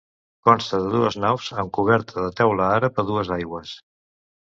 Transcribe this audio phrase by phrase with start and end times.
[0.47, 3.81] Consta de dues naus, amb coberta de teula àrab a dues aigües.